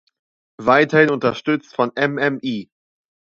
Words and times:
Weiterhin 0.57 1.11
unterstützt 1.11 1.75
von 1.75 1.91
Mme. 1.95 2.39